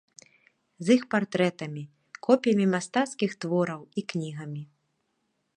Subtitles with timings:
[0.87, 1.83] З іх партрэтамі,
[2.29, 4.63] копіямі мастацкіх твораў і кнігамі.